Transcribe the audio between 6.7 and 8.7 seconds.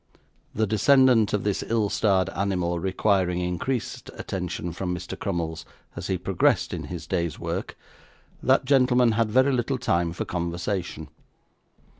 in his day's work, that